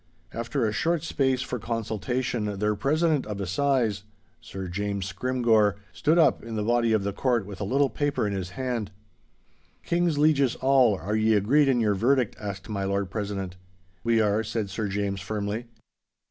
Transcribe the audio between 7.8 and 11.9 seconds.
paper in his hand, 'King's lieges all, are ye agreed in